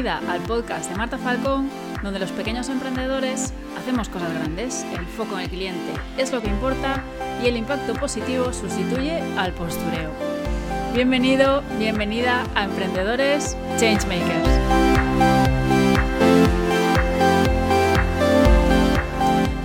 [0.00, 1.68] Bienvenida al podcast de Marta Falcón,
[2.02, 6.48] donde los pequeños emprendedores hacemos cosas grandes, el foco en el cliente es lo que
[6.48, 7.04] importa
[7.44, 10.10] y el impacto positivo sustituye al postureo.
[10.94, 14.48] Bienvenido, bienvenida a Emprendedores Changemakers.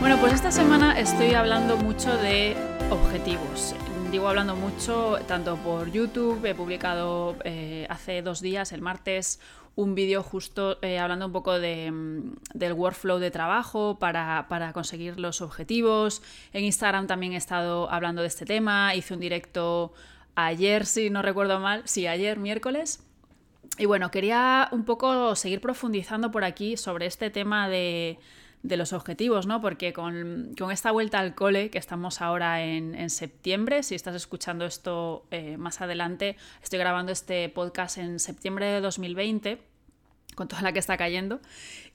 [0.01, 2.57] Bueno, pues esta semana estoy hablando mucho de
[2.89, 3.73] objetivos
[4.15, 9.41] digo hablando mucho, tanto por YouTube, he publicado eh, hace dos días, el martes,
[9.75, 15.19] un vídeo justo eh, hablando un poco de, mm, del workflow de trabajo para, conseguir
[15.19, 16.21] los objetivos.
[16.53, 19.93] En Instagram también he estado hablando de este tema, hice un directo
[20.35, 23.01] ayer, si no recuerdo mal, sí, ayer, miércoles.
[23.77, 28.17] Y bueno, quería un poco seguir profundizando por aquí sobre este tema de
[28.67, 29.61] de los objetivos, ¿no?
[29.61, 35.25] Porque con, esta vuelta al cole, que estamos ahora en, septiembre, si estás escuchando esto
[35.31, 39.61] eh, más adelante, estoy grabando este podcast en septiembre de 2020
[40.33, 41.39] con toda la que está cayendo.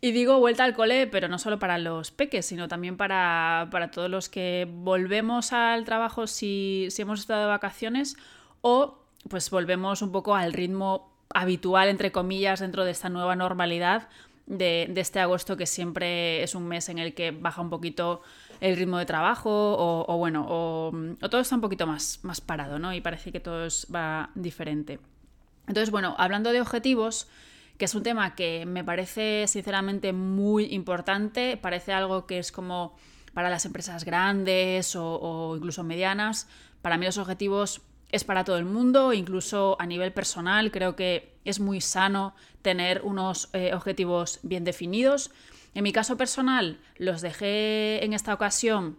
[0.00, 4.08] Y digo vuelta al cole, pero no solo para los peques, sino también para, todos
[4.08, 8.16] los que volvemos al trabajo si, si hemos estado de vacaciones
[8.62, 14.08] o pues volvemos un poco al ritmo habitual, entre comillas, dentro de esta nueva normalidad
[14.50, 18.20] de, este agosto que siempre es un mes en el que baja un poquito
[18.60, 20.92] el ritmo de trabajo o, bueno, o,
[21.30, 22.92] todo está un poquito más, más parado, ¿no?
[22.92, 24.98] Y parece que todo va diferente.
[25.68, 27.28] Entonces, bueno, hablando de objetivos,
[27.78, 32.96] que es un tema que me parece sinceramente muy importante, parece algo que es como
[33.32, 36.48] para las empresas grandes o, o incluso medianas,
[36.82, 41.34] para mí los objetivos es para todo el mundo, incluso a nivel personal creo que
[41.44, 45.30] es muy sano tener unos eh, objetivos bien definidos.
[45.74, 48.96] En mi caso personal los dejé en esta ocasión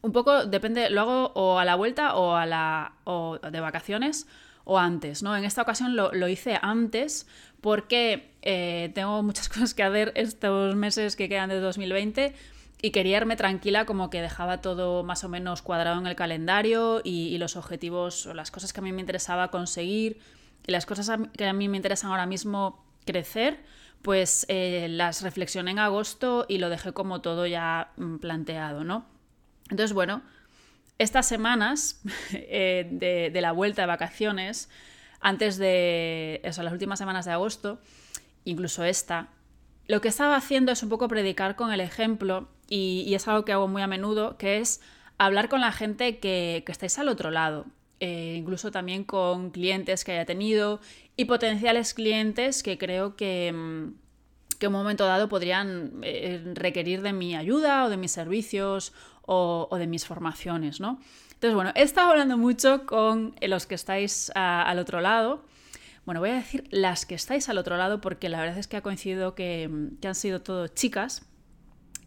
[0.00, 4.26] un poco, depende, lo hago o a la vuelta o, a la, o de vacaciones
[4.64, 5.36] o antes, ¿no?
[5.36, 7.26] En esta ocasión lo, hice antes
[7.60, 12.34] porque eh, tengo muchas cosas que hacer estos meses que quedan de 2020
[12.80, 17.00] y quería irme tranquila como que dejaba todo más o menos cuadrado en el calendario
[17.02, 20.20] y, los objetivos o las cosas que a mí me interesaba conseguir
[20.66, 23.58] y las cosas que a mí me interesan ahora mismo crecer,
[24.02, 29.06] pues eh, las reflexioné en agosto y lo dejé como todo ya mm, planteado, ¿no?
[29.70, 30.22] Entonces, bueno,
[30.98, 32.00] estas semanas
[32.32, 34.68] eh, de, de, la vuelta de vacaciones,
[35.20, 37.80] antes de eso, las últimas semanas de agosto,
[38.44, 39.30] incluso esta,
[39.88, 43.52] lo que estaba haciendo es un poco predicar con el ejemplo y, es algo que
[43.52, 44.80] hago muy a menudo, que es
[45.16, 47.66] hablar con la gente que, estáis al otro lado,
[48.00, 50.80] eh, incluso también con clientes que haya tenido
[51.16, 53.94] y potenciales clientes que creo que, mm,
[54.58, 58.92] que en un momento dado podrían eh, requerir de mi ayuda o de mis servicios
[59.30, 61.00] o, de mis formaciones, ¿no?
[61.34, 65.44] Entonces, bueno, he estado hablando mucho con los que estáis al otro lado.
[66.06, 68.78] Bueno, voy a decir las que estáis al otro lado porque la verdad es que
[68.78, 71.27] ha coincidido que, mm, que han sido todo chicas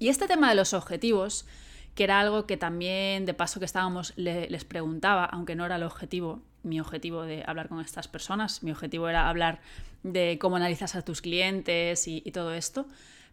[0.01, 1.45] y este tema de los objetivos,
[1.93, 5.83] que era algo que también de paso que estábamos les preguntaba, aunque no era el
[5.83, 9.61] objetivo, mi objetivo de hablar con estas personas, mi objetivo era hablar
[10.01, 12.87] de cómo analizas a tus clientes y, todo esto,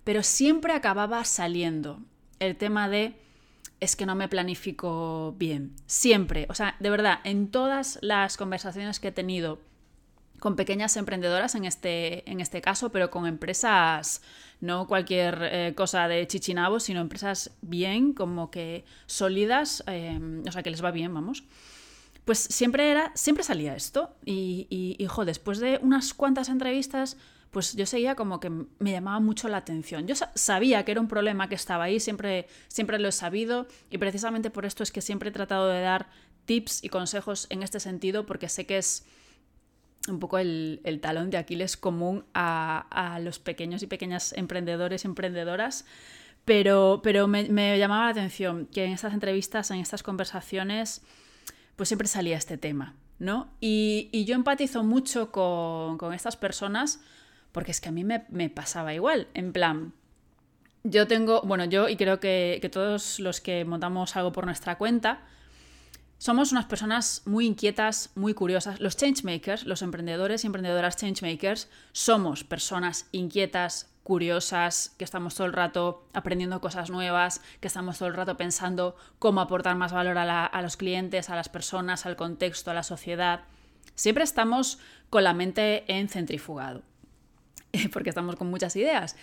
[0.04, 2.00] pero siempre acababa saliendo
[2.38, 3.14] el tema de
[3.80, 9.00] es que no me planifico bien, siempre, o sea, de verdad, en todas las conversaciones
[9.00, 9.58] que he tenido
[10.38, 14.22] con pequeñas emprendedoras en este, en este caso, pero con empresas,
[14.60, 20.62] no cualquier eh, cosa de chichinabo, sino empresas bien, como que sólidas, em, o sea,
[20.62, 21.44] que les va bien, vamos.
[22.25, 24.15] Pues siempre era, siempre salía esto.
[24.25, 27.16] Y, y, hijo, después de unas cuantas entrevistas,
[27.50, 30.06] pues yo seguía como que me llamaba mucho la atención.
[30.06, 33.98] Yo sabía que era un problema que estaba ahí, siempre, siempre lo he sabido, y
[33.98, 36.10] precisamente por esto es que siempre he tratado de dar
[36.44, 39.06] tips y consejos en este sentido, porque sé que es
[40.06, 45.84] un poco el, talón de Aquiles común a, los pequeños y pequeñas emprendedores y emprendedoras.
[46.44, 51.03] Pero, pero me, llamaba la atención que en estas entrevistas, en estas conversaciones,
[51.77, 53.48] pues siempre salía este tema, ¿no?
[53.60, 57.00] Y, yo empatizo mucho con, estas personas
[57.53, 59.92] porque es que a mí me, pasaba igual, en plan,
[60.84, 64.78] yo tengo, bueno, yo y creo que, que todos los que montamos algo por nuestra
[64.78, 65.22] cuenta,
[66.18, 68.80] somos unas personas muy inquietas, muy curiosas.
[68.80, 75.53] Los changemakers, los emprendedores y emprendedoras changemakers, somos personas inquietas, curiosas, que estamos todo el
[75.53, 80.62] rato aprendiendo cosas nuevas, que estamos todo el rato pensando cómo aportar más valor a,
[80.62, 83.42] los clientes, a las personas, al contexto, a la sociedad.
[83.94, 84.78] Siempre estamos
[85.10, 86.82] con la mente en centrifugado,
[87.92, 89.14] porque estamos con muchas ideas.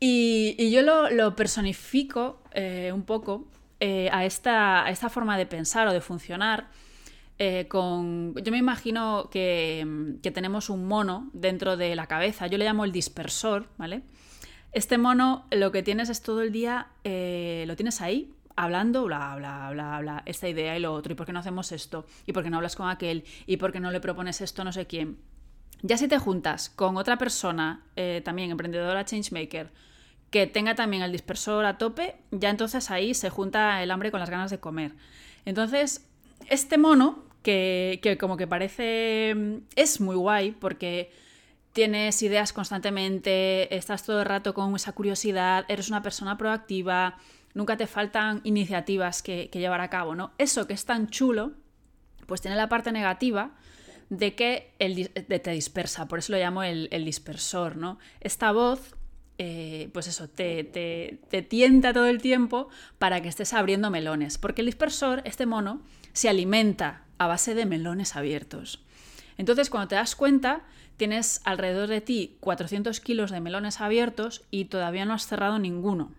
[0.00, 3.46] Y, yo lo, personifico eh, un poco
[3.82, 6.68] eh, a, esta, esta, forma de pensar o de funcionar
[7.38, 8.34] eh, con...
[8.34, 12.84] Yo me imagino que, que, tenemos un mono dentro de la cabeza, yo le llamo
[12.84, 14.02] el dispersor, ¿vale?
[14.72, 19.34] Este mono lo que tienes es todo el día, eh, lo tienes ahí, hablando, bla,
[19.36, 22.34] bla, bla, bla, esta idea y lo otro, y por qué no hacemos esto, y
[22.34, 24.86] por qué no hablas con aquel, y por qué no le propones esto no sé
[24.86, 25.16] quién.
[25.80, 27.82] Ya si te juntas con otra persona,
[28.22, 29.72] también emprendedora changemaker,
[30.30, 34.20] que tenga también el dispersor a tope, ya entonces ahí se junta el hambre con
[34.20, 34.92] las ganas de comer.
[35.44, 36.06] Entonces,
[36.48, 39.34] este mono, que, que como que parece...
[39.34, 41.10] Mm, es muy guay porque
[41.72, 47.16] tienes ideas constantemente, estás todo el rato con esa curiosidad, eres una persona proactiva,
[47.54, 50.32] nunca te faltan iniciativas que, llevar a cabo, ¿no?
[50.38, 51.52] Eso que es tan chulo,
[52.26, 53.52] pues tiene la parte negativa
[54.08, 54.72] de que
[55.42, 57.98] te dispersa, por eso lo llamo el, dispersor, ¿no?
[58.20, 58.96] Esta voz,
[59.42, 64.66] eh, pues eso, te, tienta todo el tiempo para que estés abriendo melones, porque el
[64.66, 65.80] dispersor, este mono,
[66.12, 68.82] se alimenta a base de melones abiertos.
[69.38, 70.66] Entonces, cuando te das cuenta,
[70.98, 76.12] tienes alrededor de ti 400 kilos de melones abiertos y todavía no has cerrado ninguno.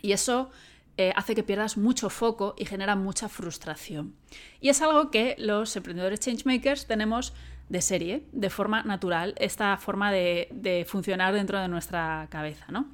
[0.00, 0.52] Y eso
[0.96, 4.14] eh, hace que pierdas mucho foco y genera mucha frustración.
[4.60, 7.34] Y es algo que los emprendedores changemakers tenemos
[7.68, 12.66] de serie, de forma natural, esta forma de, funcionar dentro de nuestra cabeza.
[12.68, 12.86] ¿no?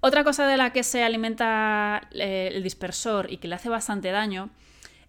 [0.00, 4.10] Otra cosa de la que se alimenta eh, el dispersor y que le hace bastante
[4.10, 4.50] daño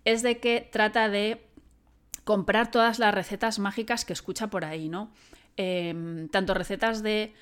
[0.05, 1.45] es de que trata de
[2.23, 5.11] comprar todas las recetas mágicas que escucha por ahí, ¿no?
[5.57, 7.33] Em, tanto recetas de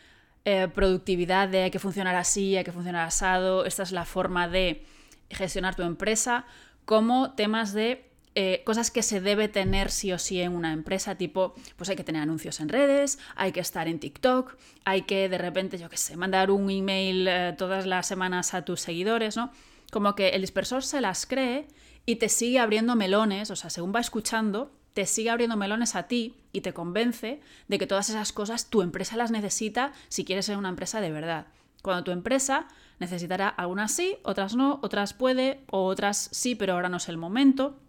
[0.43, 4.47] eh, productividad de hay que funcionar así, hay que funcionar asado, esta es la forma
[4.47, 4.83] de
[5.29, 6.45] gestionar tu empresa,
[6.85, 11.15] como temas de eh, cosas que se debe tener sí o sí en una empresa,
[11.15, 14.55] tipo, pues hay que tener anuncios en redes, hay que estar en TikTok,
[14.85, 18.63] hay que de repente, yo qué sé, mandar un email eh, todas las semanas a
[18.63, 19.51] tus seguidores, ¿no?
[19.91, 21.67] Como que el dispersor se las cree
[22.05, 26.07] y te sigue abriendo melones, o sea, según va escuchando, te sigue abriendo melones a
[26.07, 30.45] ti y te convence de que todas esas cosas tu empresa las necesita si quieres
[30.45, 31.47] ser una empresa de verdad.
[31.81, 32.67] Cuando tu empresa
[32.99, 37.17] necesitará algunas sí, otras no, otras puede, o otras sí, pero ahora no es el
[37.17, 37.79] momento.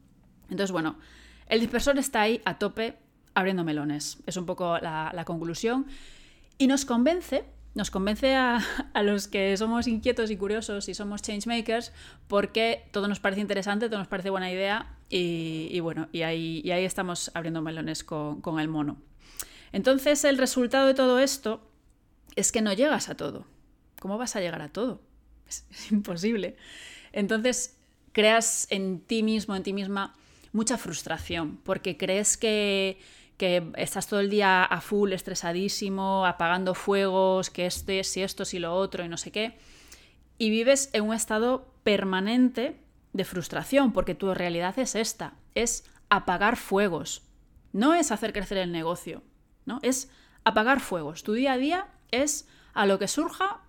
[0.52, 0.96] Entonces, bueno,
[1.48, 2.94] el dispersor está ahí a tope
[3.34, 4.18] abriendo melones.
[4.26, 5.86] Es un poco la, conclusión.
[6.58, 7.44] Y nos convence
[7.74, 8.62] nos convence a,
[9.02, 11.92] los que somos inquietos y curiosos y somos changemakers
[12.28, 17.30] porque todo nos parece interesante, todo nos parece buena idea y, bueno, y ahí, estamos
[17.32, 18.98] abriendo melones con, el mono.
[19.72, 21.66] Entonces el resultado de todo esto
[22.36, 23.46] es que no llegas a todo.
[24.00, 25.00] ¿Cómo vas a llegar a todo?
[25.48, 26.56] Es imposible.
[27.12, 27.78] Entonces
[28.12, 30.14] creas en ti mismo, en ti misma,
[30.52, 32.98] mucha frustración porque crees que
[33.42, 38.60] que estás todo el día a full, estresadísimo, apagando fuegos, que esto, si esto, si
[38.60, 39.58] lo otro y no sé qué,
[40.38, 42.76] y vives en un estado permanente
[43.12, 47.22] de frustración, porque tu realidad es esta, es apagar fuegos,
[47.72, 49.22] no es hacer crecer el negocio,
[49.66, 49.80] ¿no?
[49.82, 50.08] Es
[50.44, 51.24] apagar fuegos.
[51.24, 53.60] Tu día a día es a lo que surja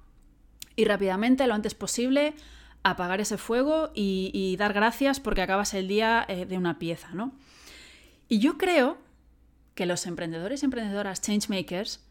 [0.76, 2.36] y rápidamente, lo antes posible,
[2.84, 7.34] apagar ese fuego y, dar gracias porque acabas el día eh, de una pieza, ¿no?
[8.28, 8.98] Y yo creo
[9.76, 12.02] que los emprendedores y emprendedoras changemakers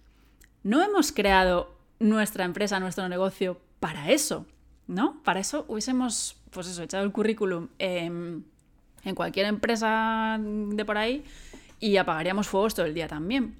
[0.62, 4.46] no hemos creado nuestra empresa, nuestro negocio para eso,
[4.86, 5.22] ¿no?
[5.22, 8.44] Para eso hubiésemos, pues eso, echado el currículum en,
[9.14, 11.24] cualquier empresa de por ahí
[11.80, 13.56] y apagaríamos fuegos todo el día también.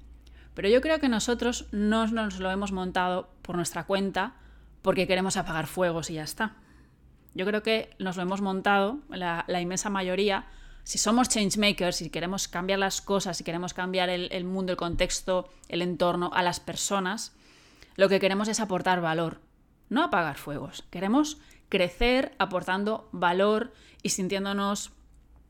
[0.53, 4.35] Pero yo creo que nosotros no nos lo hemos montado por nuestra cuenta
[4.81, 6.55] porque queremos apagar fuegos y ya está.
[7.35, 10.45] Yo creo que nos lo hemos montado, la, inmensa mayoría,
[10.83, 15.49] si somos changemakers, si queremos cambiar las cosas, si queremos cambiar el, mundo, el contexto,
[15.69, 17.33] el entorno a las personas,
[17.95, 19.39] lo que queremos es aportar valor,
[19.89, 20.83] no apagar fuegos.
[20.89, 21.37] Queremos
[21.69, 23.73] crecer aportando valor
[24.03, 24.91] y sintiéndonos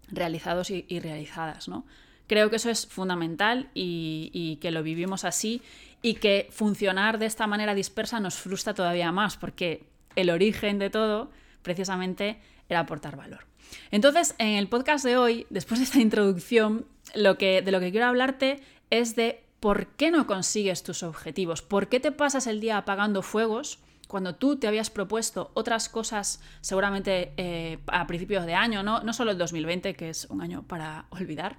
[0.07, 1.85] realizados y, realizadas, ¿no?
[2.27, 5.61] Creo que eso es fundamental y, que lo vivimos así
[6.01, 9.85] y que funcionar de esta manera dispersa nos frustra todavía más porque
[10.15, 11.31] el origen de todo
[11.63, 12.39] precisamente
[12.69, 13.45] era aportar valor.
[13.91, 17.91] Entonces, en el podcast de hoy, después de esta introducción, lo que, de lo que
[17.91, 22.59] quiero hablarte es de por qué no consigues tus objetivos, por qué te pasas el
[22.59, 28.53] día apagando fuegos cuando tú te habías propuesto otras cosas seguramente eh, a principios de
[28.53, 29.01] año, ¿no?
[29.01, 31.57] no solo el 2020, que es un año para olvidar,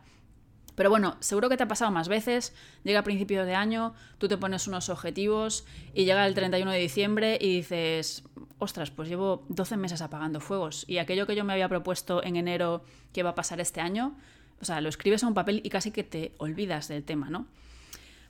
[0.74, 4.28] pero bueno, seguro que te ha pasado más veces, llega a principio de año, tú
[4.28, 8.24] te pones unos objetivos y llega el 31 de diciembre y dices,
[8.58, 12.36] ostras, pues llevo 12 meses apagando fuegos y aquello que yo me había propuesto en
[12.36, 12.82] enero
[13.12, 14.16] que va a pasar este año,
[14.60, 17.46] o sea, lo escribes en un papel y casi que te olvidas del tema, ¿no?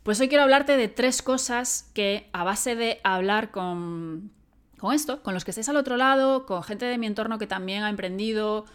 [0.02, 4.31] Pues hoy quiero hablarte de tres cosas que a base de hablar con,
[4.78, 7.47] con esto, con los que estés al otro lado, con gente de mi entorno que
[7.47, 8.66] también ha emprendido,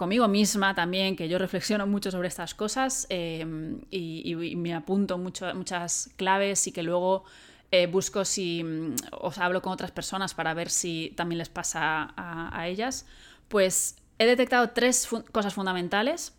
[0.00, 6.10] conmigo misma también, que yo reflexiono mucho sobre estas cosas em, y, me apunto muchas
[6.16, 7.24] claves y que luego
[7.72, 12.12] eh, busco si mm, os hablo con otras personas para ver si también les pasa
[12.16, 13.06] a, ellas,
[13.48, 16.34] pues he detectado tres cosas fundamentales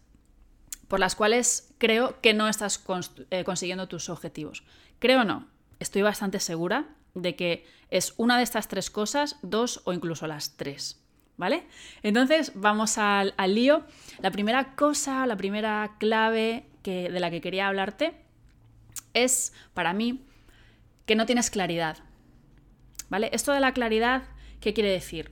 [0.87, 2.83] por las cuales creo que no estás
[3.29, 4.63] eh, consiguiendo tus objetivos.
[4.99, 5.47] Creo no,
[5.79, 10.57] estoy bastante segura de que es una de estas tres cosas, dos o incluso las
[10.57, 10.97] tres.
[11.37, 11.65] ¿Vale?
[12.03, 13.83] Entonces vamos al, lío.
[14.19, 18.13] La primera cosa, la primera clave que, de la que quería hablarte
[19.13, 20.23] es, para mí,
[21.11, 21.97] que no tienes claridad.
[23.09, 23.29] ¿Vale?
[23.33, 24.23] Esto de la claridad,
[24.61, 25.29] ¿qué quiere decir?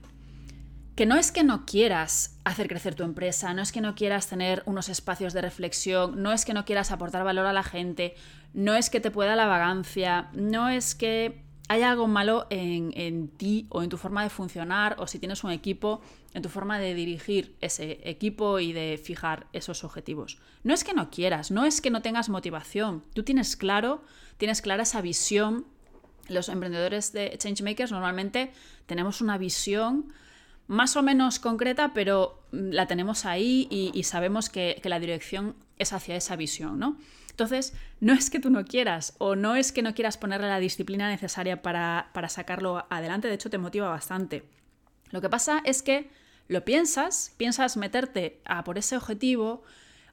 [0.98, 4.28] Que no es que no quieras hacer crecer tu empresa, no es que no quieras
[4.28, 8.16] tener unos espacios de reflexión, no es que no quieras aportar valor a la gente,
[8.54, 13.68] no es que te pueda la vagancia, no es que hay algo malo en, ti
[13.70, 16.02] o en tu forma de funcionar o si tienes un equipo,
[16.34, 20.40] en tu forma de dirigir ese equipo y de fijar esos objetivos.
[20.64, 24.04] No es que no quieras, no es que no tengas motivación, tú tienes claro,
[24.38, 25.68] tienes clara esa visión.
[26.28, 28.52] Los emprendedores de Changemakers normalmente
[28.88, 30.12] tenemos una visión
[30.66, 35.94] más o menos concreta, pero la tenemos ahí y, sabemos que, que la dirección es
[35.94, 36.98] hacia esa visión, ¿no?
[37.40, 40.60] Entonces, no es que tú no quieras o no es que no quieras ponerle la
[40.60, 44.44] disciplina necesaria para, sacarlo adelante, de hecho te motiva bastante.
[45.12, 46.10] Lo que pasa es que
[46.50, 49.64] lo piensas, piensas meterte a por ese objetivo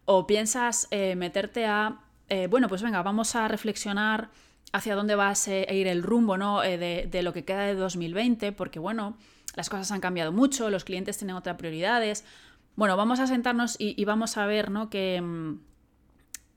[0.05, 4.31] o piensas eh, meterte a, eh, bueno, pues venga, vamos a reflexionar
[4.73, 6.63] hacia dónde va a ir el rumbo ¿no?
[6.63, 9.17] Eh, de, lo que queda de 2020, porque bueno,
[9.57, 12.25] las cosas han cambiado mucho, los clientes tienen otras prioridades.
[12.77, 14.91] Bueno, vamos a sentarnos y, y vamos a ver ¿no?
[14.91, 15.59] que mm,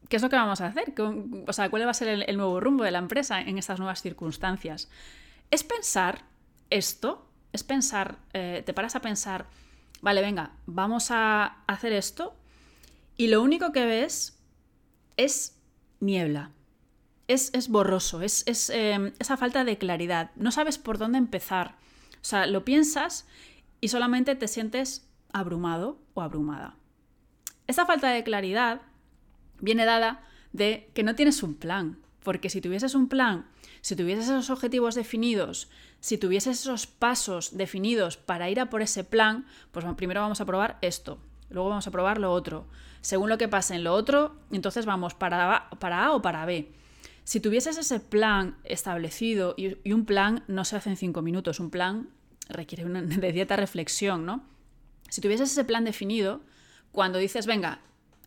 [0.09, 0.93] ¿Qué es lo que vamos a hacer?
[1.47, 4.01] O sea, ¿cuál va a ser el, nuevo rumbo de la empresa en estas nuevas
[4.01, 4.89] circunstancias?
[5.51, 6.25] Es pensar
[6.71, 9.45] esto, es pensar, eh, te paras a pensar,
[10.01, 12.35] vale, venga, vamos a hacer esto
[13.17, 14.39] y lo único que ves
[15.15, 15.59] es
[15.99, 16.51] niebla.
[17.27, 20.31] Es, borroso, es, em, esa falta de claridad.
[20.35, 21.75] No sabes por dónde empezar.
[22.15, 23.27] O sea, lo piensas
[23.81, 26.75] y solamente te sientes abrumado o abrumada.
[27.67, 28.81] Esa falta de claridad
[29.61, 30.23] viene dada
[30.53, 31.97] de que no tienes un plan.
[32.23, 33.47] Porque si tuvieses un plan,
[33.81, 39.03] si tuvieses esos objetivos definidos, si tuvieses esos pasos definidos para ir a por ese
[39.03, 42.67] plan, pues primero vamos a probar esto, luego vamos a probar lo otro.
[43.01, 46.45] Según lo que pase en lo otro, entonces vamos para A, para a o para
[46.45, 46.69] B.
[47.23, 51.69] Si tuvieses ese plan establecido, y, un plan no se hace en cinco minutos, un
[51.69, 52.09] plan
[52.49, 54.43] requiere una, de cierta reflexión, ¿no?
[55.09, 56.41] Si tuvieses ese plan definido,
[56.91, 57.79] cuando dices, venga,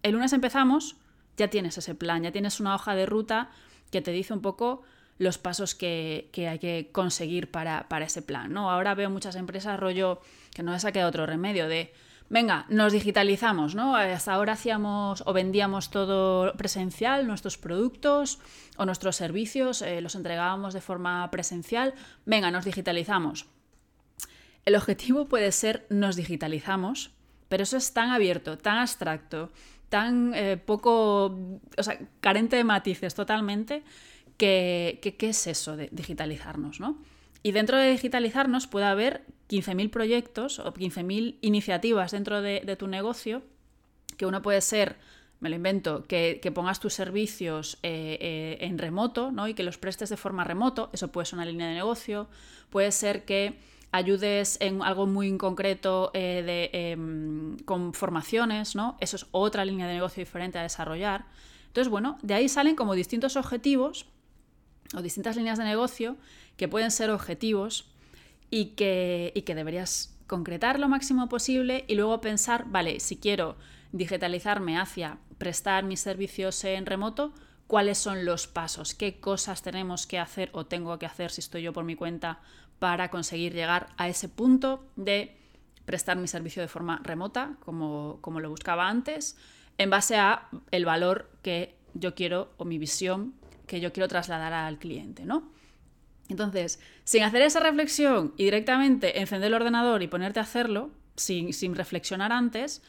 [0.03, 0.97] el lunes empezamos,
[1.37, 3.51] ya tienes ese plan, ya tienes una hoja de ruta
[3.91, 4.83] que te dice un poco
[5.19, 8.53] los pasos que, hay que conseguir para, ese plan.
[8.53, 8.71] ¿no?
[8.71, 10.21] Ahora veo muchas empresas rollo
[10.53, 11.93] que no les ha quedado otro remedio de,
[12.29, 13.95] venga, nos digitalizamos, ¿no?
[13.95, 18.41] Hasta ahora hacíamos o vendíamos todo presencial, nuestros productos
[18.77, 23.47] o nuestros servicios, eh, los entregábamos de forma presencial, venga, nos digitalizamos.
[24.65, 27.11] El objetivo puede ser nos digitalizamos,
[27.49, 29.51] pero eso es tan abierto, tan abstracto,
[29.92, 31.26] tan eh, poco,
[31.76, 33.82] o sea, carente de matices totalmente,
[34.38, 36.80] que, ¿qué es eso de digitalizarnos?
[36.80, 36.96] ¿no?
[37.42, 43.42] Y dentro de digitalizarnos puede haber 15.000 proyectos o 15.000 iniciativas dentro de, tu negocio,
[44.16, 44.96] que uno puede ser,
[45.40, 49.46] me lo invento, que, pongas tus servicios eh, eh, en remoto ¿no?
[49.46, 52.28] y que los prestes de forma remoto, eso puede ser una línea de negocio,
[52.70, 53.58] puede ser que
[53.92, 58.96] ayudes en algo muy concreto eh, de, em, con formaciones, ¿no?
[59.00, 61.26] Eso es otra línea de negocio diferente a desarrollar.
[61.66, 64.06] Entonces, bueno, de ahí salen como distintos objetivos
[64.94, 66.16] o distintas líneas de negocio
[66.56, 67.87] que pueden ser objetivos
[68.50, 73.56] y que, y que deberías concretar lo máximo posible y luego pensar, vale, si quiero
[73.92, 77.34] digitalizarme hacia prestar mis servicios en remoto,
[77.66, 81.62] cuáles son los pasos, qué cosas tenemos que hacer o tengo que hacer si estoy
[81.62, 82.40] yo por mi cuenta
[82.83, 85.37] para conseguir llegar a ese punto de
[85.85, 89.37] prestar mi servicio de forma remota, como, como lo buscaba antes,
[89.79, 93.35] en base a el valor que yo quiero o mi visión
[93.69, 95.49] que yo quiero trasladar al cliente, ¿no?
[96.29, 101.53] Entonces, sin hacer esa reflexión y directamente encender el ordenador y ponerte a hacerlo, sin,
[101.53, 102.83] sin reflexionar antes,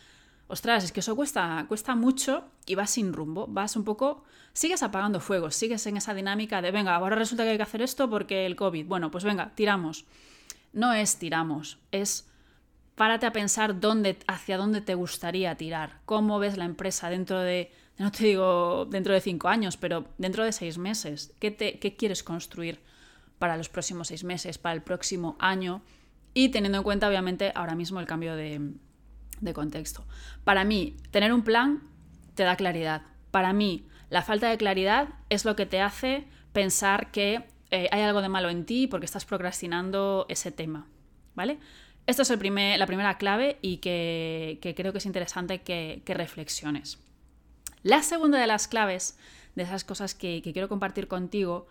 [0.47, 4.83] ostras, es que eso cuesta, cuesta mucho y vas sin rumbo, vas un poco, sigues
[4.83, 8.09] apagando fuegos, sigues en esa dinámica de, venga, ahora resulta que hay que hacer esto
[8.09, 10.05] porque el COVID, bueno, pues venga, tiramos.
[10.71, 12.29] No es tiramos, es
[12.95, 17.71] párate a pensar dónde, hacia dónde te gustaría tirar, cómo ves la empresa dentro de,
[17.97, 21.95] no te digo dentro de cinco años, pero dentro de seis meses, qué, te, qué
[21.95, 22.79] quieres construir
[23.39, 25.81] para los próximos seis meses, para el próximo año
[26.33, 28.73] y teniendo en cuenta obviamente ahora mismo el cambio de,
[29.41, 30.05] de contexto.
[30.43, 31.83] Para mí, tener un plan
[32.35, 33.03] te da claridad.
[33.31, 38.01] Para mí, la falta de claridad es lo que te hace pensar que eh, hay
[38.03, 40.85] algo de malo en ti porque estás procrastinando ese tema.
[41.33, 41.57] ¿Vale?
[42.05, 46.99] Esto es la primera clave y que, creo que es interesante que, reflexiones.
[47.81, 49.17] La segunda de las claves,
[49.55, 51.65] de esas cosas que, quiero compartir contigo,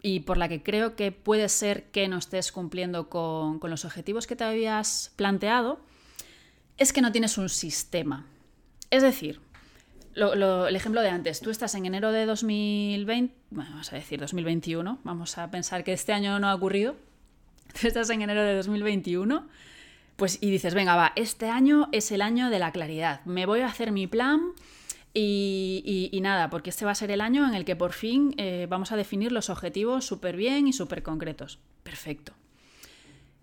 [0.00, 4.26] y por la que creo que puede ser que no estés cumpliendo con, los objetivos
[4.26, 5.78] que te habías planteado,
[6.78, 8.24] es que no tienes un sistema.
[8.88, 9.42] Es decir,
[10.14, 14.98] el ejemplo de antes, tú estás en enero de 2020, bueno, vamos a decir 2021,
[15.02, 16.96] vamos a pensar que este año no ha ocurrido,
[17.80, 19.46] tú estás en enero de 2021,
[20.16, 23.60] pues y dices, venga, va, este año es el año de la claridad, me voy
[23.60, 24.40] a hacer mi plan
[25.14, 28.66] y, nada, porque este va a ser el año en el que por fin eh,
[28.68, 31.60] vamos a definir los objetivos súper bien y súper concretos.
[31.84, 32.32] Perfecto.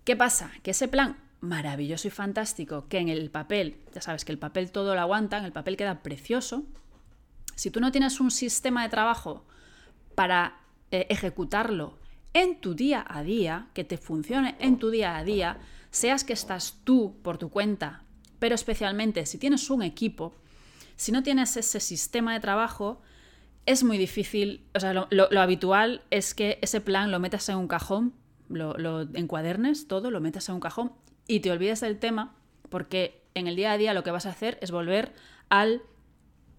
[0.04, 0.52] ¿Qué pasa?
[0.62, 4.70] Que ese plan maravilloso y fantástico, que en el papel, ya sabes que el papel
[4.70, 6.64] todo lo aguanta, en el papel queda precioso,
[7.56, 9.44] si tú no tienes un sistema de trabajo
[10.14, 10.60] para
[10.92, 11.98] eh, ejecutarlo
[12.32, 15.58] en tu día a día, que te funcione en tu día a día,
[15.90, 18.04] seas que estás tú por tu cuenta,
[18.38, 20.34] pero especialmente si tienes un equipo,
[20.94, 23.02] si no tienes ese sistema de trabajo,
[23.66, 27.66] es muy difícil, o sea, lo, habitual es que ese plan lo metas en un
[27.66, 28.14] cajón,
[28.48, 30.92] lo, lo, encuadernes todo, lo metas en un cajón
[31.26, 32.34] y te olvides del tema,
[32.68, 35.12] porque en el día a día lo que vas a hacer es volver
[35.48, 35.82] al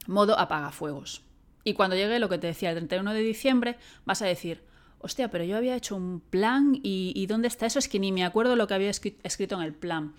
[0.08, 1.24] modo apagafuegos.
[1.64, 4.64] Y cuando llegue lo que te decía el 31 de diciembre, vas a decir,
[5.00, 7.80] hostia, pero yo había hecho un plan y, ¿dónde está eso?
[7.80, 10.14] Es que ni me acuerdo lo que había escrito en el plan.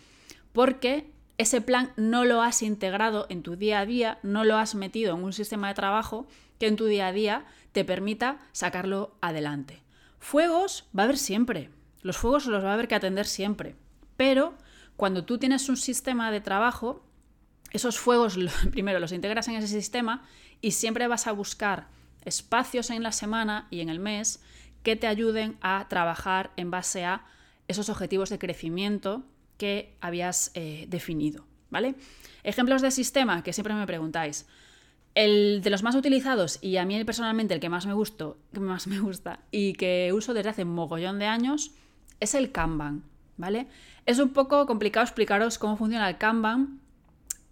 [0.53, 4.75] Porque ese plan no lo has integrado en tu día a día, no lo has
[4.75, 6.27] metido en un sistema de trabajo
[6.59, 9.83] que en tu día a día te permita sacarlo adelante.
[10.19, 11.71] Fuegos va a haber siempre.
[12.03, 13.77] Los fuegos los va a haber que atender siempre.
[14.17, 14.55] Pero
[14.97, 17.05] cuando tú tienes un sistema de trabajo,
[17.73, 18.39] esos fuegos
[18.71, 20.23] primero los integras en ese sistema
[20.61, 21.89] y siempre vas a buscar
[22.25, 24.43] espacios en la semana y en el mes
[24.83, 27.25] que te ayuden a trabajar en base a
[27.69, 29.25] esos objetivos de crecimiento
[29.57, 31.47] que habías eh, definido.
[31.75, 31.97] ¿vale?
[32.45, 34.47] Ejemplos de sistema que siempre me preguntáis.
[35.17, 38.61] El de los más utilizados y a mí personalmente el que más me, gustó, que
[38.61, 41.73] más me gusta y que uso desde hace mogollón de años
[42.21, 43.03] es el Kanban.
[43.37, 43.67] ¿Vale?
[44.07, 46.81] Es un poco complicado explicaros cómo funciona el Kanban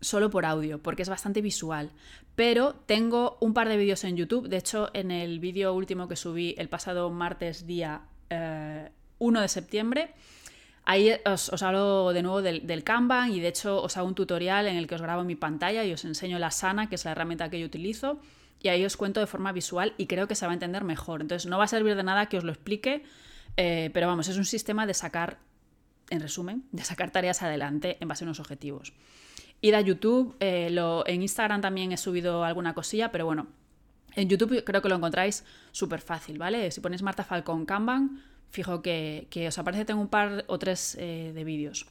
[0.03, 1.91] solo por audio, porque es bastante visual.
[2.35, 4.49] Pero tengo un par de vídeos en YouTube.
[4.49, 8.03] De hecho, en el vídeo último que subí el pasado martes día
[9.19, 10.15] 1 eh, de septiembre,
[10.85, 14.77] ahí os, hablo de nuevo del, Kanban y de hecho os hago un tutorial en
[14.77, 17.49] el que os grabo mi pantalla y os enseño la Sana, que es la herramienta
[17.49, 18.19] que yo utilizo.
[18.61, 21.21] Y ahí os cuento de forma visual y creo que se va a entender mejor.
[21.21, 23.03] Entonces no va a servir de nada que os lo explique,
[23.57, 25.39] eh, pero vamos, es un sistema de sacar,
[26.11, 28.93] en resumen, de sacar tareas adelante en base a unos objetivos.
[29.61, 33.47] Id a YouTube, eh, lo, en Instagram también he subido alguna cosilla, pero bueno,
[34.15, 36.71] en YouTube creo que lo encontráis súper fácil, ¿vale?
[36.73, 41.31] Si ponéis Marta Falcón Kanban, fijo que, os aparece, tengo un par o tres eh,
[41.33, 41.87] de vídeos.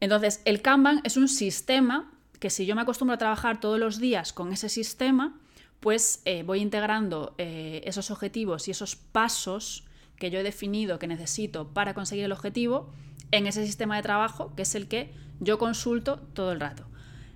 [0.00, 4.00] Entonces, el Kanban es un sistema que si yo me acostumbro a trabajar todos los
[4.00, 5.38] días con ese sistema,
[5.78, 9.84] pues eh, voy integrando esos objetivos y esos pasos
[10.16, 12.90] que yo he definido que necesito para conseguir el objetivo
[13.30, 16.86] en ese sistema de trabajo, que es el que yo consulto todo el rato.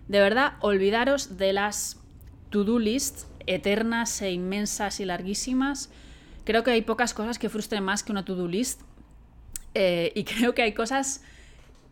[0.09, 1.98] De verdad, olvidaros de las
[2.50, 5.90] to-do lists eternas e inmensas y larguísimas.
[6.44, 8.83] Creo que hay pocas cosas que frustren más que una to-do list.
[9.74, 11.22] Eh, y creo que hay cosas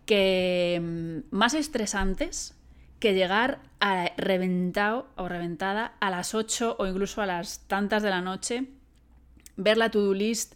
[0.07, 2.55] que mm, más estresantes
[3.01, 8.11] que llegar a reventado o reventada a las 8 o incluso a las tantas de
[8.11, 8.69] la noche,
[9.57, 10.55] ver la to-do list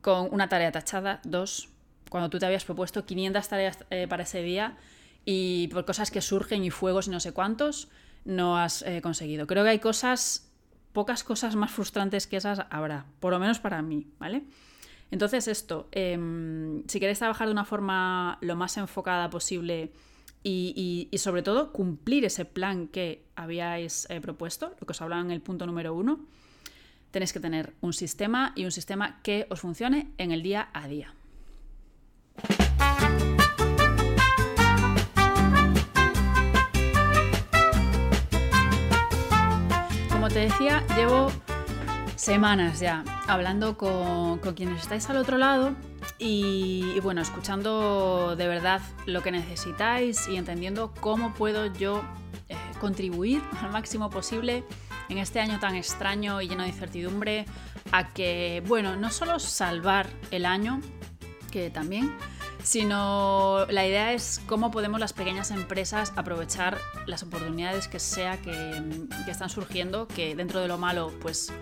[0.00, 1.68] con una tarea tachada, dos,
[2.14, 4.76] cuando tú te habías propuesto 500 tareas eh, para ese día
[5.24, 7.88] y por cosas que surgen y fuegos y no sé cuántos,
[8.24, 9.48] no has eh, conseguido.
[9.48, 10.48] Creo que hay cosas,
[10.92, 14.44] pocas cosas más frustrantes que esas habrá, por lo menos para mí, ¿vale?
[15.10, 19.90] Entonces esto, em, si queréis trabajar de una forma lo más enfocada posible
[20.44, 25.32] y, sobre todo cumplir ese plan que habíais eh, propuesto, lo que os hablaba en
[25.32, 26.20] el punto número uno,
[27.10, 30.86] tenéis que tener un sistema y un sistema que os funcione en el día a
[30.86, 31.12] día.
[40.34, 41.30] Te decía, llevo
[42.16, 45.76] semanas ya hablando con, quienes estáis al otro lado
[46.18, 52.02] y, bueno, escuchando de verdad lo que necesitáis y entendiendo cómo puedo yo
[52.48, 54.64] eh, contribuir al máximo posible
[55.08, 57.46] en este año tan extraño y lleno de incertidumbre
[57.92, 60.80] a que, bueno, no solo salvar el año,
[61.52, 62.12] que también,
[62.64, 68.82] sino la idea es cómo podemos las pequeñas empresas aprovechar las oportunidades que sea que,
[69.28, 71.52] están surgiendo, que dentro de lo malo pues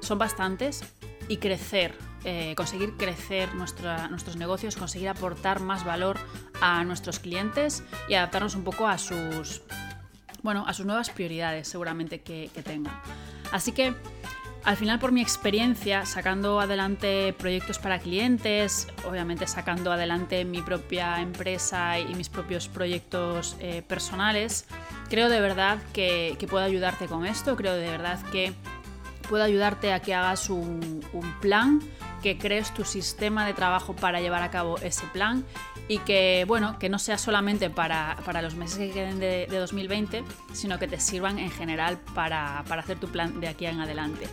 [0.00, 0.84] son bastantes,
[1.28, 6.18] y crecer, eh, conseguir crecer nuestros negocios, conseguir aportar más valor
[6.60, 9.62] a nuestros clientes y adaptarnos un poco a sus,
[10.42, 13.00] bueno, a sus nuevas prioridades seguramente que, que tengan.
[13.52, 13.94] Así que
[14.64, 21.20] al final, por mi experiencia, sacando adelante proyectos para clientes, obviamente sacando adelante mi propia
[21.20, 24.66] empresa y mis propios proyectos eh, personales,
[25.08, 28.52] creo de verdad que, puedo ayudarte con esto, creo de verdad que
[29.28, 31.00] puedo ayudarte a que hagas un,
[31.40, 31.80] plan,
[32.22, 35.44] que crees tu sistema de trabajo para llevar a cabo ese plan
[35.88, 40.78] y que, bueno, que no sea solamente para, los meses que queden de, 2020, sino
[40.78, 44.28] que te sirvan en general para, para hacer tu plan de aquí en adelante.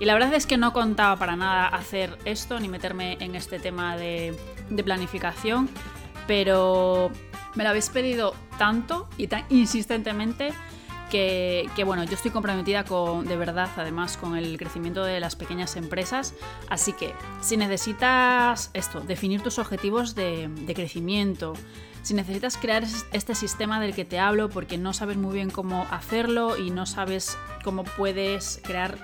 [0.00, 3.58] Y la verdad es que no contaba para nada hacer esto ni meterme en este
[3.58, 4.34] tema de,
[4.82, 5.68] planificación,
[6.26, 7.10] pero
[7.54, 10.54] me lo habéis pedido tanto y tan insistentemente
[11.10, 15.76] que, bueno, yo estoy comprometida con, de verdad, además, con el crecimiento de las pequeñas
[15.76, 16.34] empresas.
[16.68, 21.54] Así que, si necesitas esto, definir tus objetivos de, de, crecimiento,
[22.02, 25.86] si necesitas crear este sistema del que te hablo porque no sabes muy bien cómo
[25.90, 28.98] hacerlo y no sabes cómo puedes crear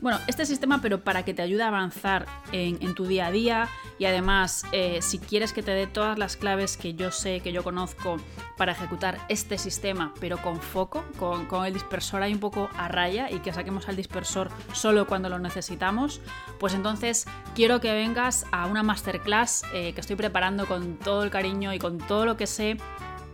[0.00, 3.68] bueno, este sistema, pero para que te ayude a avanzar en, tu día a día
[3.98, 7.52] y además, eh, si quieres que te dé todas las claves que yo sé, que
[7.52, 8.16] yo conozco
[8.56, 13.30] para ejecutar este sistema, pero con foco, con, el dispersor ahí un poco a raya
[13.30, 16.20] y que saquemos al dispersor solo cuando lo necesitamos,
[16.58, 21.30] pues entonces quiero que vengas a una masterclass eh, que estoy preparando con todo el
[21.30, 22.76] cariño y con todo lo que sé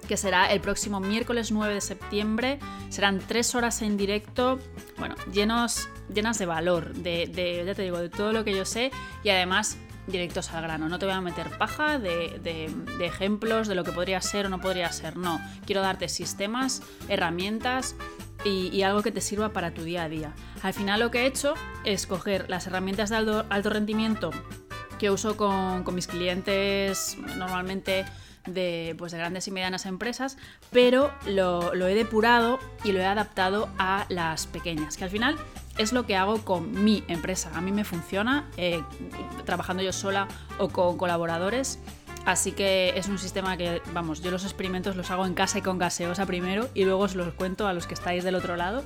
[0.07, 2.59] que será el próximo miércoles 9 de septiembre.
[2.89, 4.59] Serán tres horas en directo,
[4.99, 8.91] bueno, llenos, llenas de valor, de, ya te digo, de todo lo que yo sé
[9.23, 10.89] y además directos al grano.
[10.89, 14.61] No te voy a meter paja de, ejemplos de lo que podría ser o no
[14.61, 15.17] podría ser.
[15.17, 17.97] No, quiero darte sistemas, herramientas
[18.45, 20.35] y, algo que te sirva para tu día a día.
[20.63, 24.31] Al final lo que he hecho es coger las herramientas de alto, rendimiento
[24.99, 28.05] que uso con, con mis clientes normalmente
[28.47, 30.37] de, pues, de grandes y medianas empresas,
[30.71, 35.37] pero lo, he depurado y lo he adaptado a las pequeñas, que al final
[35.79, 37.51] es lo que hago con mi empresa.
[37.55, 38.83] A mí me funciona eh,
[39.45, 40.29] trabajando yo sola
[40.59, 41.79] o con colaboradores.
[42.25, 45.63] Así que es un sistema que, vamos, yo los experimentos los hago en casa y
[45.63, 48.83] con gaseosa primero y luego os los cuento a los que estáis del otro lado.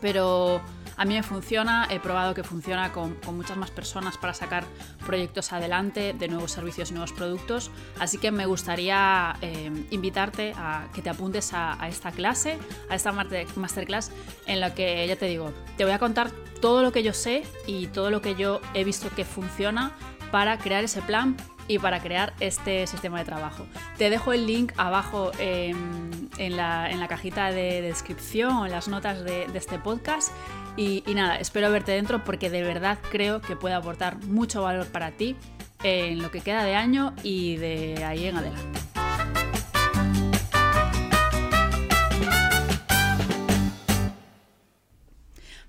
[0.00, 0.60] Pero
[0.96, 4.64] a mí me funciona, he probado que funciona con, muchas más personas para sacar
[5.04, 10.88] proyectos adelante de nuevos servicios y nuevos productos, así que me gustaría eh, invitarte a
[10.94, 14.10] que te apuntes a, esta clase, a esta masterclass
[14.46, 16.30] en la que, ya te digo, te voy a contar
[16.60, 19.92] todo lo que yo sé y todo lo que yo he visto que funciona
[20.30, 23.66] para crear ese plan y para crear este sistema de trabajo.
[23.98, 29.46] Te dejo el link abajo en, la, cajita de descripción o en las notas de
[29.54, 30.30] este podcast
[30.76, 35.12] y, nada, espero verte dentro porque de verdad creo que puede aportar mucho valor para
[35.12, 35.36] ti
[35.84, 38.80] en lo que queda de año y de ahí en adelante.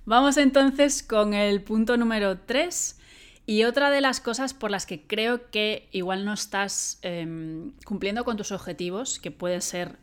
[0.05, 2.99] Vamos entonces con el punto número 3
[3.47, 8.23] y otra de las cosas por las que creo que igual no estás em, cumpliendo
[8.23, 9.97] con tus objetivos, que puede ser,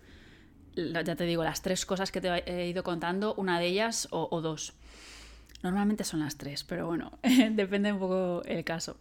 [0.74, 4.40] ya te digo, las tres cosas que te he ido contando, una de ellas o
[4.40, 4.74] dos.
[5.62, 7.18] Normalmente son las tres, pero bueno,
[7.52, 8.96] depende un poco el caso.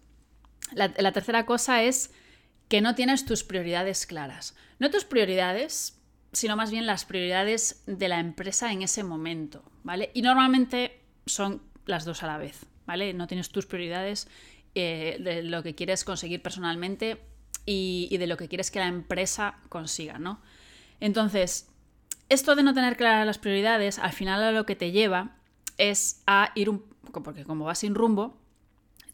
[0.73, 2.11] La, tercera cosa es
[2.69, 4.55] que no tienes tus prioridades claras.
[4.79, 5.99] No tus prioridades,
[6.31, 10.11] sino más bien las prioridades de la empresa en ese momento, ¿vale?
[10.13, 13.13] Y normalmente son las dos a la vez, ¿vale?
[13.13, 14.29] No tienes tus prioridades
[14.75, 17.19] eh, de lo que quieres conseguir personalmente
[17.65, 20.41] y, y, de lo que quieres que la empresa consiga, ¿no?
[21.01, 21.69] Entonces,
[22.29, 25.35] esto de no tener claras las prioridades, al final a lo que te lleva
[25.81, 26.83] es a ir un
[27.23, 28.37] porque como vas sin rumbo,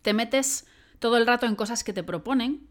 [0.02, 0.68] te metes
[1.00, 2.68] todo el rato en cosas que te proponen,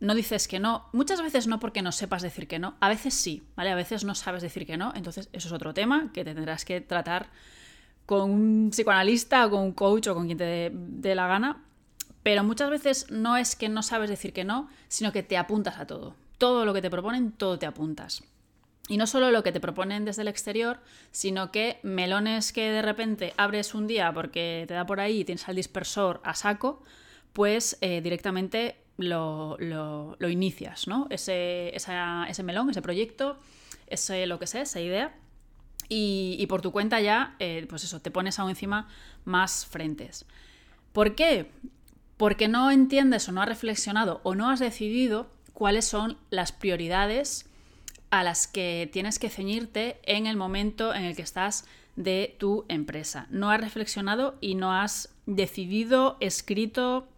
[0.00, 3.14] no dices que no, muchas veces no porque no sepas decir que no, a veces
[3.14, 3.70] sí, ¿vale?
[3.70, 6.80] A veces no sabes decir que no, entonces eso es otro tema que tendrás que
[6.80, 7.30] tratar
[8.06, 11.62] con un psicoanalista o con un coach o con quien te dé la gana,
[12.22, 15.78] pero muchas veces no es que no sabes decir que no, sino que te apuntas
[15.78, 16.14] a todo.
[16.36, 18.22] Todo lo que te proponen, todo te apuntas.
[18.88, 22.82] Y no solo lo que te proponen desde el exterior, sino que melones que de
[22.82, 26.82] repente abres un día porque te da por ahí y tienes al dispersor a saco,
[27.34, 29.56] pues eh, directamente lo,
[30.28, 31.06] inicias, ¿no?
[31.10, 33.38] Ese, ese, melón, ese proyecto,
[33.86, 35.14] ese lo que sé, esa idea.
[35.90, 38.88] Y, por tu cuenta ya, eh, pues eso, te pones aún encima
[39.24, 40.26] más frentes.
[40.92, 41.50] ¿Por qué?
[42.18, 47.47] Porque no entiendes o no has reflexionado o no has decidido cuáles son las prioridades
[48.10, 51.66] a las que tienes que ceñirte en el momento en el que estás
[51.96, 53.26] de tu empresa.
[53.30, 57.08] No has reflexionado y no has decidido, escrito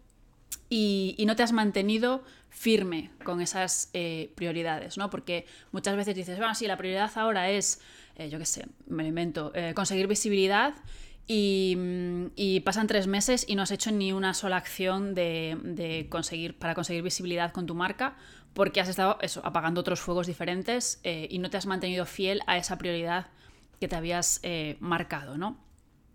[0.69, 5.09] y, no te has mantenido firme con esas eh, prioridades, ¿no?
[5.09, 7.79] Porque muchas veces dices, bueno, sí, la prioridad ahora es,
[8.15, 10.73] eh, yo qué sé, me lo invento, eh, conseguir visibilidad
[11.27, 16.57] mm, y, pasan tres meses y no has hecho ni una sola acción de, conseguir,
[16.57, 18.15] para conseguir visibilidad con tu marca
[18.53, 22.57] porque has estado eso, apagando otros fuegos diferentes y no te has mantenido fiel a
[22.57, 23.27] esa prioridad
[23.79, 24.41] que te habías
[24.79, 25.57] marcado, ¿no?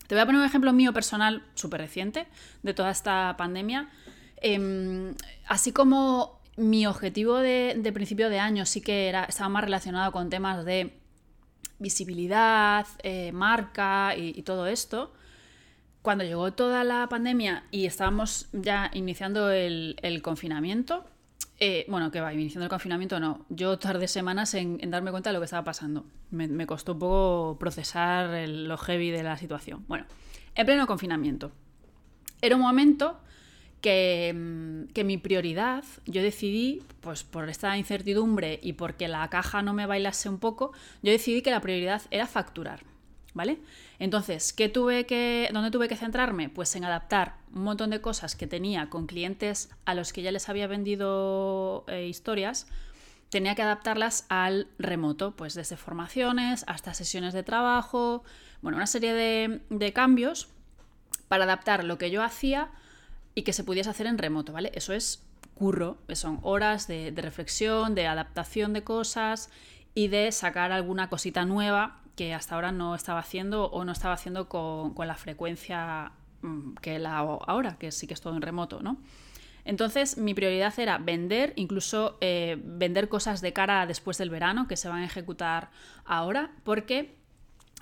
[0.07, 2.27] Te voy a poner un ejemplo mío personal súper reciente
[2.63, 3.89] de toda esta pandemia.
[4.37, 5.15] Em,
[5.47, 10.31] así como mi objetivo de, principio de año sí que era, estaba más relacionado con
[10.31, 10.99] temas de
[11.79, 15.13] visibilidad, eh, marca y, todo esto,
[16.03, 21.05] cuando llegó toda la pandemia y estábamos ya iniciando el, confinamiento,
[21.59, 25.35] eh, bueno, que va, iniciando el confinamiento no, yo tardé semanas en, darme cuenta de
[25.35, 26.07] lo que estaba pasando.
[26.31, 29.85] Me, costó un poco procesar el, lo heavy de la situación.
[29.89, 30.07] Bueno,
[30.55, 31.53] en pleno confinamiento.
[32.43, 33.21] Era un momento
[33.87, 39.75] Mm, que, mi prioridad, yo decidí, pues por esta incertidumbre y porque la caja no
[39.75, 42.81] me bailase un poco, yo decidí que la prioridad era facturar.
[43.37, 43.59] ¿Vale?
[43.99, 46.49] Entonces, ¿qué tuve que, ¿dónde tuve que centrarme?
[46.49, 50.33] Pues en adaptar un montón de cosas que tenía con clientes a los que ya
[50.33, 52.67] les había vendido eh, historias,
[53.29, 58.25] tenía que adaptarlas al remoto, pues desde formaciones hasta sesiones de trabajo,
[58.63, 60.49] bueno, una serie de, de cambios
[61.29, 62.71] para adaptar lo que yo hacía
[63.35, 64.73] y que se pudiese hacer en remoto, ¿vale?
[64.75, 65.23] Eso es
[65.55, 69.51] curro, son horas de, reflexión, de adaptación de cosas
[69.95, 74.15] y de sacar alguna cosita nueva que hasta ahora no estaba haciendo o no estaba
[74.15, 78.43] haciendo con, la frecuencia mm, que la hago ahora, que sí que es todo en
[78.43, 78.99] remoto, ¿no?
[79.65, 84.77] Entonces mi prioridad era vender, incluso eh, vender cosas de cara después del verano que
[84.77, 85.71] se van a ejecutar
[86.05, 87.17] ahora, porque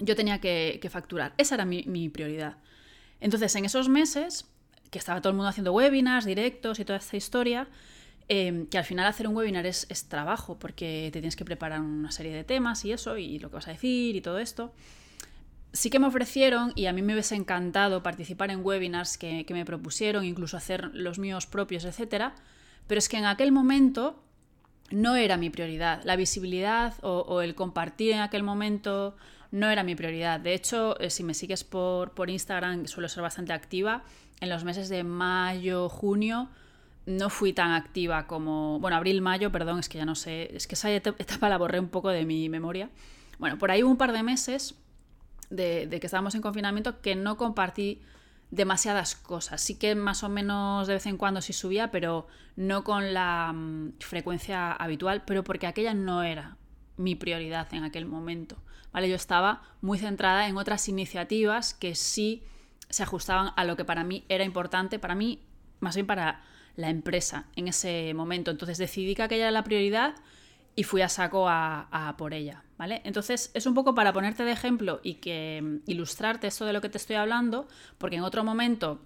[0.00, 1.34] yo tenía que, facturar.
[1.36, 2.56] Esa era mi, mi prioridad.
[3.20, 4.50] Entonces en esos meses
[4.90, 7.68] que estaba todo el mundo haciendo webinars, directos y toda esta historia,
[8.28, 12.10] em, que al final hacer un webinar es, trabajo, porque te tienes que preparar una
[12.10, 14.72] serie de temas y eso, y lo que vas a decir y todo esto.
[15.72, 19.64] Sí que me ofrecieron, y a mí me hubiese encantado participar en webinars que, me
[19.64, 22.32] propusieron, incluso hacer los míos propios, etc.
[22.86, 24.22] Pero es que en aquel momento
[24.90, 26.02] no era mi prioridad.
[26.04, 29.16] La visibilidad o, el compartir en aquel momento
[29.50, 30.40] no era mi prioridad.
[30.40, 34.04] De hecho, eh, si me sigues por, por Instagram, suelo ser bastante activa,
[34.40, 36.50] en los meses de mayo, junio,
[37.06, 38.78] no fui tan activa como.
[38.80, 40.54] Bueno, abril, mayo, perdón, es que ya no sé.
[40.56, 42.90] Es que esa etapa la borré un poco de mi memoria.
[43.38, 44.74] Bueno, por ahí hubo un par de meses
[45.50, 48.00] de, que estábamos en confinamiento que no compartí
[48.50, 49.60] demasiadas cosas.
[49.60, 53.52] Sí que más o menos de vez en cuando sí subía, pero no con la
[53.52, 56.56] mm, frecuencia habitual, pero porque aquella no era
[56.96, 58.56] mi prioridad en aquel momento.
[58.92, 59.08] ¿vale?
[59.08, 62.44] Yo estaba muy centrada en otras iniciativas que sí
[62.88, 65.40] se ajustaban a lo que para mí era importante, para mí,
[65.80, 66.42] más bien para
[66.76, 68.50] la empresa en ese momento.
[68.50, 70.14] Entonces decidí que aquella era la prioridad
[70.76, 73.00] y fui a saco a, por ella, ¿vale?
[73.04, 76.80] Entonces es un poco para ponerte de ejemplo y que mm, ilustrarte esto de lo
[76.80, 79.00] que te estoy hablando, porque en otro momento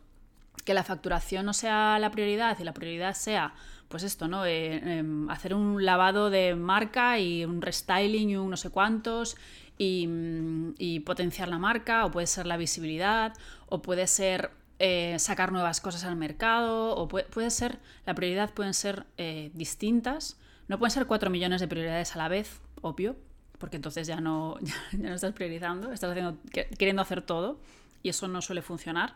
[0.64, 3.54] que la facturación no sea la prioridad y la prioridad sea,
[3.88, 4.44] pues esto, ¿no?
[4.44, 9.36] Eh, em, hacer un lavado de marca y un restyling y un no sé cuántos
[9.78, 13.34] Mm, y, potenciar la marca, o puede ser la visibilidad,
[13.68, 18.74] o puede ser eh, sacar nuevas cosas al mercado, o puede, ser, la prioridad pueden
[18.74, 20.38] ser eh, distintas.
[20.68, 23.16] No pueden ser cuatro millones de prioridades a la vez, obvio,
[23.58, 26.38] porque entonces ya no, ya, no estás priorizando, estás haciendo,
[26.78, 27.58] queriendo hacer todo
[28.02, 29.14] y eso no suele funcionar.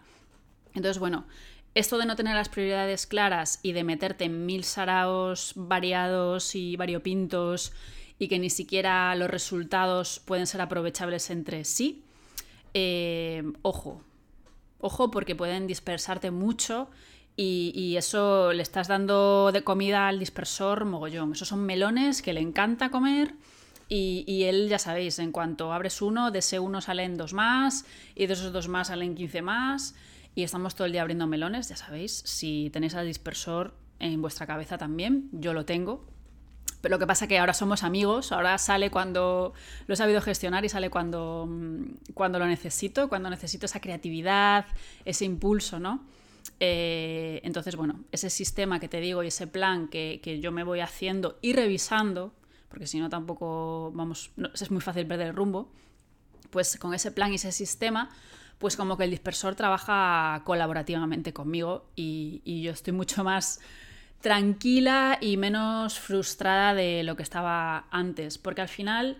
[0.75, 1.27] Entonces, bueno,
[1.75, 6.77] esto de no tener las prioridades claras y de meterte en mil saraos variados y
[6.77, 7.73] variopintos
[8.19, 12.05] y que ni siquiera los resultados pueden ser aprovechables entre sí,
[12.75, 14.03] eh, ojo,
[14.83, 16.91] ojo porque pueden dispersarte mucho
[17.35, 21.33] y, eso le estás dando de comida al dispersor mogollón.
[21.33, 23.35] Esos son melones que le encanta comer.
[23.89, 28.27] Y, él, ya sabéis, en cuanto abres uno, de ese uno salen dos más, y
[28.27, 29.95] de esos dos más salen 15 más,
[30.35, 32.23] y estamos todo el día abriendo melones, ya sabéis.
[32.25, 36.07] Si tenéis al dispersor en vuestra cabeza también, yo lo tengo,
[36.83, 39.55] pero lo que pasa que ahora somos amigos, ahora sale cuando
[39.87, 44.67] lo he sabido gestionar y sale cuando, mm, cuando lo necesito, cuando necesito esa creatividad,
[45.05, 46.05] ese impulso, ¿no?
[46.59, 50.81] Eh, entonces, bueno, ese sistema que te digo y ese plan que, yo me voy
[50.81, 52.33] haciendo y revisando,
[52.69, 55.71] porque si no tampoco, vamos, es muy fácil perder el rumbo,
[56.51, 58.11] pues con ese plan y ese sistema,
[58.59, 63.61] pues como que el dispersor trabaja colaborativamente conmigo y, y yo estoy mucho más
[64.23, 69.19] tranquila y menos frustrada de lo que estaba antes, porque al final,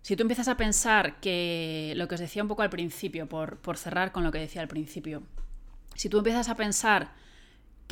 [0.00, 3.58] si tú empiezas a pensar que lo que os decía un poco al principio, por,
[3.58, 5.22] por cerrar con lo que decía al principio,
[5.94, 7.10] si tú empiezas a pensar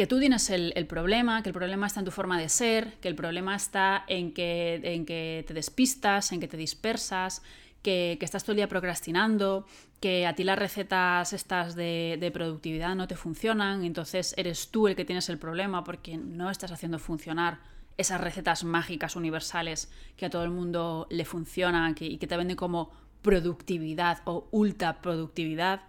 [0.00, 3.08] que tú tienes el, problema, que el problema está en tu forma de ser, que
[3.08, 7.42] el problema está en que, en que te despistas, en que te dispersas,
[7.82, 9.66] que, estás todo el día procrastinando,
[10.00, 14.96] que a ti las recetas estas de, productividad no te funcionan, entonces eres tú el
[14.96, 17.58] que tienes el problema porque no estás haciendo funcionar
[17.96, 22.56] esas recetas mágicas universales que a todo el mundo le funcionan y que te venden
[22.56, 22.90] como
[23.20, 25.82] productividad o ultra productividad.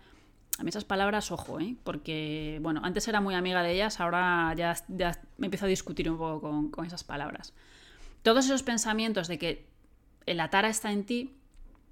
[0.58, 1.76] A mí esas palabras, ojo, ¿eh?
[1.84, 6.12] porque, bueno, antes era muy amiga de ellas, ahora ya, ya me empiezo a discutir
[6.12, 7.54] un poco con, con esas palabras.
[8.22, 9.66] Todos esos pensamientos de que
[10.28, 11.41] la tara está en ti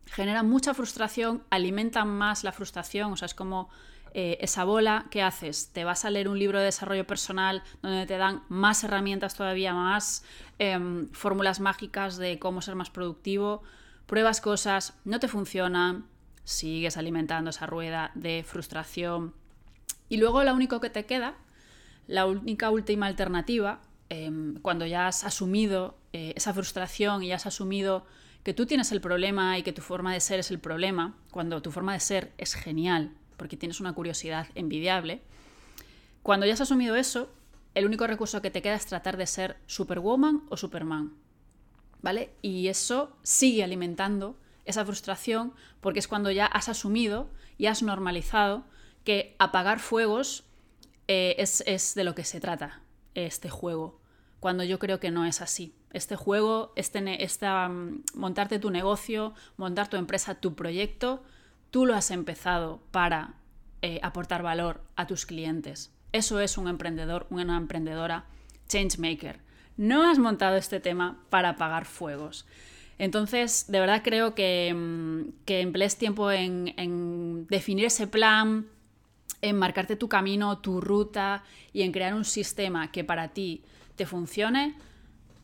[0.06, 3.70] generan mucha frustración, alimentan más la frustración, o sea, es como
[4.14, 5.72] eh, esa bola, ¿qué haces?
[5.72, 9.74] Te vas a leer un libro de desarrollo personal donde te dan más herramientas todavía,
[9.74, 10.24] más
[10.58, 13.62] em, fórmulas mágicas de cómo ser más productivo,
[14.08, 16.08] pruebas cosas, no te funcionan,
[16.44, 19.36] sigues alimentando esa rueda de frustración.
[20.10, 21.36] Y luego lo único que te queda,
[22.08, 28.08] la única última alternativa, em, cuando ya has asumido eh, esa frustración y has asumido
[28.44, 31.62] que tú tienes el problema y que tu forma de ser es el problema, cuando
[31.62, 35.22] tu forma de ser es genial, porque tienes una curiosidad envidiable,
[36.24, 37.32] cuando ya has asumido eso,
[37.76, 41.14] el único recurso que te queda es tratar de ser Superwoman o Superman.
[42.02, 42.32] ¿Vale?
[42.42, 48.64] Y eso sigue alimentando esa frustración porque es cuando ya has asumido y has normalizado
[49.04, 50.46] que apagar fuegos
[51.08, 52.82] eh, es, de lo que se trata
[53.16, 54.00] este juego,
[54.40, 55.74] cuando yo creo que no es así.
[55.92, 61.24] Este juego, este, mm, montarte tu negocio, montar tu empresa, tu proyecto,
[61.72, 63.36] tú lo has empezado para
[63.82, 65.92] eh, aportar valor a tus clientes.
[66.12, 68.26] Eso es un emprendedor, una emprendedora
[68.68, 69.40] changemaker.
[69.78, 72.46] No has montado este tema para apagar fuegos.
[72.98, 78.68] Entonces, de verdad creo que, mm, que emplees tiempo en, definir ese plan,
[79.42, 83.64] en marcarte tu camino, tu ruta y en crear un sistema que para ti
[83.96, 84.76] te funcione.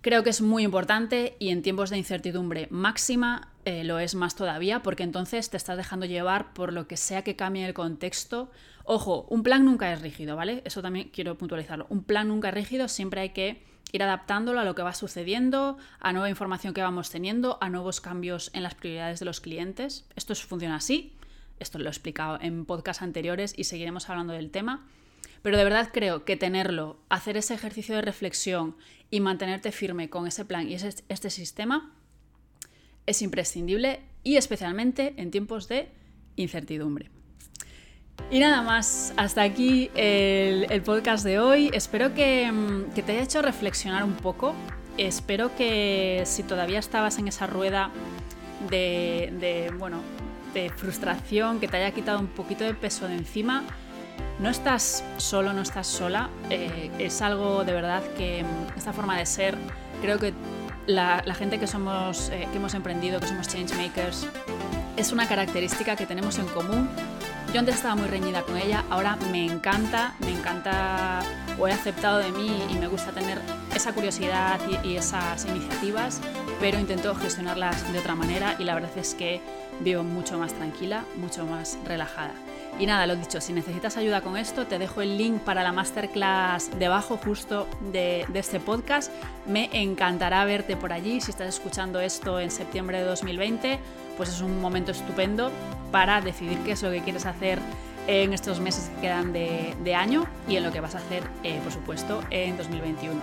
[0.05, 4.35] Creo que es muy importante y en tiempos de incertidumbre máxima eh, lo es más
[4.35, 8.51] todavía porque entonces te estás dejando llevar por lo que sea que cambie el contexto.
[8.83, 10.61] Ojo, un plan nunca es rígido, ¿vale?
[10.63, 11.87] Eso también quiero puntualizarlo.
[11.89, 13.63] Un plan nunca es rígido, siempre hay que
[13.93, 17.99] ir adaptándolo a lo que va sucediendo, a nueva información que vamos teniendo, a nuevos
[17.99, 20.05] cambios en las prioridades de los clientes.
[20.15, 21.13] Esto funciona así,
[21.59, 24.85] esto lo he explicado en podcasts anteriores y seguiremos hablando del tema.
[25.45, 28.75] Pero de verdad creo que tenerlo, hacer ese ejercicio de reflexión
[29.11, 31.93] y mantenerte firme con ese plan y este sistema
[33.05, 35.89] es imprescindible y especialmente en tiempos de
[36.35, 37.11] incertidumbre.
[38.31, 41.69] Y nada más, hasta aquí el, podcast de hoy.
[41.73, 44.55] Espero que, mm, que, te haya hecho reflexionar un poco.
[44.97, 47.91] Espero que si todavía estabas en esa rueda
[48.71, 50.01] de, bueno,
[50.55, 53.63] de frustración, que te haya quitado un poquito de peso de encima,
[54.39, 56.29] no estás solo, no estás sola.
[56.49, 59.57] Eh, es algo de verdad que mm, esta forma de ser,
[60.01, 60.33] creo que
[60.87, 64.27] la, gente que somos, eh, que hemos emprendido, que somos changemakers,
[64.97, 66.89] es una característica que tenemos en común
[67.55, 71.21] yo antes estaba muy reñida con ella, ahora me encanta, me encanta
[71.57, 73.39] o he aceptado de mí y me gusta tener
[73.73, 76.19] esa curiosidad y, esas iniciativas,
[76.59, 79.39] pero intento gestionarlas de otra manera y la verdad es que
[79.79, 82.33] vivo mucho más tranquila, mucho más relajada.
[82.77, 85.71] Y nada, lo dicho, si necesitas ayuda con esto, te dejo el link para la
[85.71, 89.11] masterclass debajo justo de, de, este podcast.
[89.47, 91.21] Me encantará verte por allí.
[91.21, 93.79] Si estás escuchando esto en septiembre de 2020,
[94.17, 95.51] pues es un momento estupendo
[95.91, 97.59] para decidir qué es lo que quieres hacer
[98.07, 101.59] en estos meses que quedan de, año y en lo que vas a hacer, eh,
[101.63, 103.19] por supuesto, en 2021.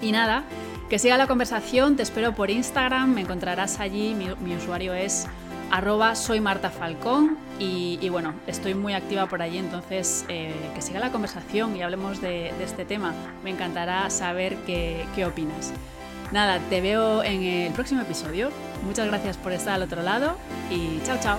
[0.00, 0.44] Y nada,
[0.88, 5.26] que siga la conversación, te espero por Instagram, me encontrarás allí, mi, usuario es
[5.70, 11.00] arroba soy Marta Falcón y, bueno, estoy muy activa por allí, entonces eh, que siga
[11.00, 13.12] la conversación y hablemos de, este tema.
[13.42, 15.72] Me encantará saber qué, qué opinas.
[16.30, 18.50] Nada, te veo en el próximo episodio.
[18.84, 20.36] Muchas gracias por estar al otro lado
[20.70, 21.38] y chao, chao.